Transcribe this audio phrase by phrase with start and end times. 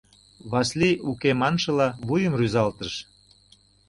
[0.51, 2.93] Васлий, «Уке» маншыла, вуйым рӱзалтыш.